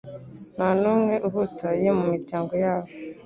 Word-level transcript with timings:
nta 0.55 0.69
n’umwe 0.79 1.15
uhutaye 1.27 1.87
mu 1.97 2.03
miryango 2.13 2.53
yabo 2.63 2.89